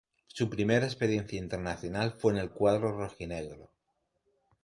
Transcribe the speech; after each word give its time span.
Su 0.25 0.49
primera 0.49 0.87
experiencia 0.87 1.37
internacional 1.37 2.13
fue 2.17 2.33
en 2.33 2.39
el 2.39 2.49
cuadro 2.49 2.91
rojinegro. 2.91 3.69